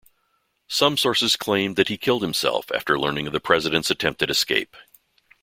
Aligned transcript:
Some 0.67 0.97
sources 0.97 1.35
claimed 1.35 1.75
that 1.75 1.89
he 1.89 1.95
killed 1.95 2.23
himself 2.23 2.71
after 2.71 2.97
learning 2.97 3.27
of 3.27 3.33
the 3.33 3.39
President's 3.39 3.91
attempted 3.91 4.31
escape. 4.31 4.75